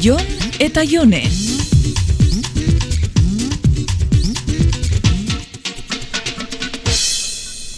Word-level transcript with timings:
Jon 0.00 0.20
eta 0.56 0.80
Jone. 0.88 1.18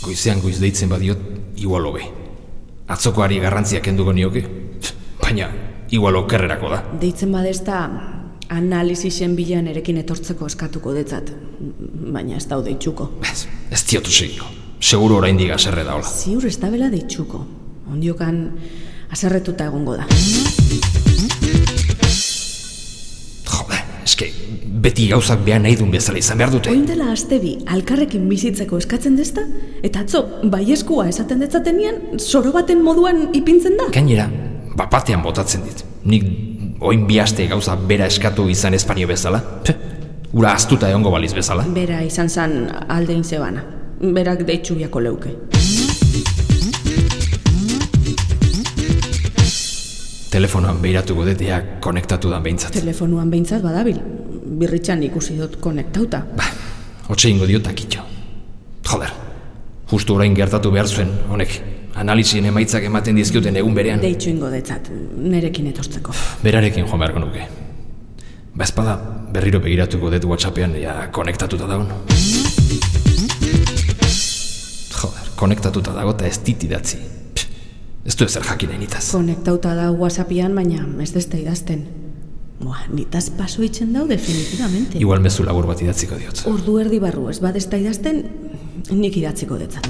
Goizean 0.03 0.39
goiz 0.39 0.61
deitzen 0.63 0.93
badiot, 0.93 1.19
igual 1.59 1.89
hobe. 1.91 2.05
Atzokoari 2.95 3.41
garrantzia 3.43 3.81
kenduko 3.83 4.15
nioke, 4.15 4.45
baina 5.19 5.49
igual 5.91 6.21
okerrerako 6.21 6.71
da. 6.71 6.81
Deitzen 7.03 7.35
badezta 7.35 7.81
analizisen 8.55 9.35
bilan 9.35 9.67
erekin 9.75 9.99
etortzeko 10.05 10.47
eskatuko 10.47 10.95
detzat, 10.95 11.35
baina 12.15 12.39
ez 12.39 12.47
daude 12.47 12.71
itxuko. 12.77 13.17
Ez, 13.33 13.49
ez 13.71 13.83
diotu 13.91 14.15
segiko. 14.15 14.47
Seguro 14.79 15.19
oraindik 15.19 15.51
aserre 15.59 15.83
da 15.83 15.99
hola. 15.99 16.07
Ziur 16.07 16.47
ez 16.47 16.55
da 16.63 16.71
bela 16.71 16.87
deitxuko. 16.93 17.47
Ondiokan 17.91 18.45
aserretuta 19.11 19.67
egongo 19.73 19.99
da. 19.99 20.92
Eske, 24.23 24.69
beti 24.83 25.09
gauzak 25.11 25.43
behar 25.47 25.61
nahi 25.63 25.77
duen 25.77 25.91
bezala 25.93 26.19
izan 26.19 26.39
behar 26.39 26.53
dute. 26.53 26.71
Oin 26.71 26.87
dela 26.87 27.11
aste 27.13 27.39
bi, 27.43 27.57
alkarrekin 27.67 28.29
bizitzeko 28.31 28.79
eskatzen 28.79 29.17
dezta, 29.17 29.45
eta 29.83 30.03
atzo, 30.03 30.25
baieskua 30.51 31.09
esaten 31.11 31.43
detzatenean, 31.45 32.19
soro 32.19 32.53
baten 32.53 32.83
moduan 32.83 33.29
ipintzen 33.37 33.79
da. 33.79 33.91
Gainera, 33.95 34.29
bapatean 34.79 35.23
botatzen 35.23 35.65
dit. 35.69 35.85
Nik 36.05 36.27
oin 36.83 37.07
bi 37.07 37.21
aste 37.23 37.47
gauza 37.51 37.77
bera 37.77 38.09
eskatu 38.11 38.49
izan 38.51 38.75
espanio 38.75 39.09
bezala. 39.11 39.43
Pe, 39.67 39.77
ura 40.33 40.55
astuta 40.57 40.91
egongo 40.91 41.15
baliz 41.15 41.33
bezala. 41.37 41.67
Bera 41.75 42.03
izan 42.03 42.31
zan 42.31 42.61
aldein 42.89 43.25
zebana. 43.25 43.65
Berak 44.03 44.47
deitxubiako 44.49 45.01
leuke. 45.01 45.52
Telefonoan 50.33 50.79
behiratuko 50.81 51.27
dut 51.29 51.43
ea 51.45 51.59
konektatu 51.85 52.31
da 52.33 52.39
behintzat. 52.41 52.73
Telefonuan 52.73 53.29
behintzat 53.31 53.61
badabil. 53.65 53.99
Birritxan 54.63 55.03
ikusi 55.05 55.37
dut 55.37 55.59
konektauta. 55.61 56.23
Ba, 56.39 56.47
hotxe 57.11 57.29
ingo 57.29 57.49
diot 57.49 57.69
akitxo. 57.69 58.05
Joder, 58.89 59.13
justu 59.93 60.17
orain 60.17 60.35
gertatu 60.37 60.73
behar 60.73 60.89
zuen, 60.89 61.13
honek, 61.29 61.59
analizien 62.01 62.49
emaitzak 62.49 62.89
ematen 62.89 63.21
dizkioten 63.21 63.61
egun 63.61 63.77
berean. 63.77 64.01
Deitxu 64.01 64.33
ingo 64.33 64.49
detzat, 64.53 64.89
nerekin 65.21 65.69
etortzeko. 65.75 66.17
Berarekin 66.45 66.89
joan 66.89 67.05
beharko 67.05 67.27
nuke. 67.27 67.49
Ba 68.57 68.65
espada, 68.65 68.97
berriro 69.33 69.61
begiratuko 69.61 70.11
dut 70.17 70.29
whatsappean, 70.33 70.77
ja, 70.81 70.97
konektatuta 71.13 71.69
dago. 71.69 71.85
Joder, 74.97 75.35
konektatuta 75.37 75.97
dago 76.01 76.17
eta 76.17 76.29
ez 76.33 76.39
dit 76.41 76.71
idatzi. 76.71 76.97
Pff, 76.97 77.22
Ez 78.05 78.17
du 78.19 78.25
ezer 78.25 78.43
jakin 78.43 78.73
nitaz. 78.81 79.05
Konektauta 79.15 79.77
da 79.79 79.91
whatsappian, 79.95 80.57
baina 80.59 80.83
ez 81.03 81.13
dezta 81.15 81.39
idazten. 81.39 81.85
Boa, 82.59 82.81
nitaz 82.91 83.29
paso 83.37 83.63
itzen 83.63 83.93
dau 83.95 84.09
definitivamente. 84.11 84.99
Igual 84.99 85.23
mezu 85.23 85.47
labur 85.47 85.69
bat 85.71 85.83
idatziko 85.83 86.19
diot. 86.19 86.43
Ordu 86.51 86.81
erdi 86.83 86.99
barru 87.03 87.29
ez 87.31 87.39
badezta 87.43 87.79
idazten, 87.79 88.25
nik 88.91 89.19
idatziko 89.23 89.59
detzat. 89.59 89.87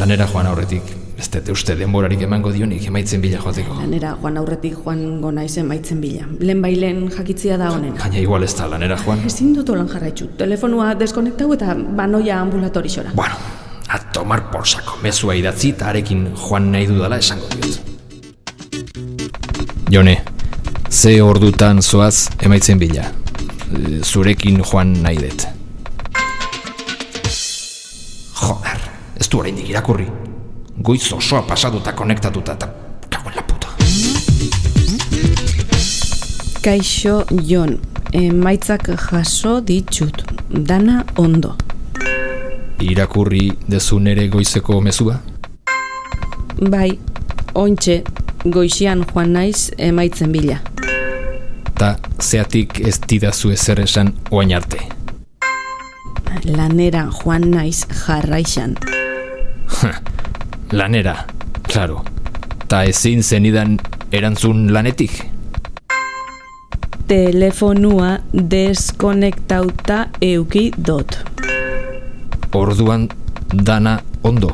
Lanera 0.00 0.28
joan 0.28 0.48
aurretik, 0.48 0.99
ez 1.30 1.42
dut 1.44 1.52
uste 1.52 1.76
denborarik 1.78 2.22
emango 2.26 2.50
dionik 2.50 2.86
emaitzen 2.88 3.20
bila 3.22 3.38
joateko. 3.38 3.76
Lanera 3.78 4.16
joan 4.20 4.36
aurretik 4.40 4.74
joan 4.82 5.20
gona 5.22 5.44
izen 5.46 5.66
maitzen 5.68 6.00
bila. 6.02 6.26
Lehen 6.40 6.62
bailen 6.62 7.04
jakitzia 7.14 7.56
da 7.58 7.70
honen. 7.70 7.94
Baina 7.98 8.18
igual 8.18 8.42
ez 8.42 8.54
da 8.58 8.66
lanera 8.66 8.96
joan. 8.98 9.20
Ezin 9.26 9.52
dut 9.54 9.68
olan 9.70 9.88
jarraitzu. 9.88 10.26
Telefonua 10.38 10.94
deskonektau 10.98 11.52
eta 11.54 11.74
banoia 11.96 12.40
ambulatorixora. 12.40 13.12
Bueno, 13.14 13.34
a 13.88 13.98
tomar 14.12 14.50
por 14.50 14.66
saco. 14.66 14.98
Mezua 15.02 15.36
idatzi 15.38 15.70
eta 15.76 15.88
arekin 15.92 16.26
joan 16.34 16.72
nahi 16.72 16.88
dudala 16.90 17.20
esango 17.22 17.46
diot. 17.54 17.78
Jone, 19.90 20.16
ze 20.90 21.20
ordutan 21.22 21.82
zoaz 21.82 22.28
emaitzen 22.42 22.78
bila. 22.78 23.06
E, 23.70 24.00
Zurekin 24.02 24.64
joan 24.64 24.96
nahi 25.02 25.22
dut. 25.22 25.46
Joder, 28.40 28.84
ez 29.20 29.28
du 29.30 29.38
oraindik 29.44 29.70
irakurri. 29.70 30.10
Goiz 30.82 31.12
osoa 31.12 31.42
pasatuta 31.42 31.92
konektatuta 31.92 32.52
eta 32.52 32.68
kagoen 33.10 33.36
la 33.36 33.42
puta. 33.42 33.68
Kaixo 36.64 37.24
Jon, 37.48 37.80
emaitzak 38.12 38.88
jaso 39.10 39.66
ditut. 39.66 40.22
Dana 40.68 41.04
ondo. 41.18 41.54
Irakurri 42.80 43.50
dezu 43.70 43.98
nere 43.98 44.28
goizeko 44.28 44.80
mezua? 44.80 45.14
Bai, 46.70 46.98
ointxe, 47.54 48.02
goixian 48.48 49.04
joan 49.12 49.32
naiz 49.32 49.70
emaitzen 49.78 50.32
bila. 50.32 50.56
Ta 51.78 51.96
zeatik 52.22 52.80
ez 52.80 52.98
didazu 53.08 53.50
ezer 53.50 53.80
esan 53.80 54.12
oain 54.30 54.54
arte. 54.56 54.80
Lanera 56.44 57.06
joan 57.20 57.50
naiz 57.50 57.84
jarraixan. 58.06 58.76
Lanera, 60.72 61.26
claro. 61.72 62.04
Ta 62.68 62.84
ezin 62.84 63.22
zenidan 63.22 63.78
erantzun 64.12 64.72
lanetik? 64.74 65.24
Telefonua 67.08 68.18
deskonektauta 68.50 70.06
euki 70.22 70.70
dot. 70.86 71.18
Orduan 72.54 73.08
dana 73.66 73.98
ondo. 74.22 74.52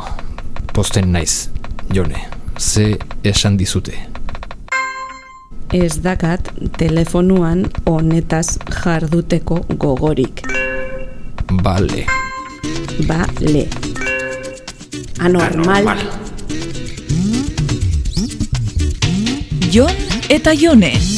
Posten 0.73 1.13
naiz, 1.13 1.51
jone. 1.93 2.25
Ze 2.59 2.97
esan 3.25 3.59
dizute. 3.59 3.93
Ez 5.73 5.99
dakat 6.05 6.49
telefonuan 6.79 7.67
honetaz 7.85 8.57
jarduteko 8.85 9.67
gogorik. 9.77 10.47
Bale. 11.63 12.07
Bale. 13.05 13.96
Anormal. 15.19 15.97
Jon 19.73 19.91
eta 20.29 20.53
Jone. 20.55 21.16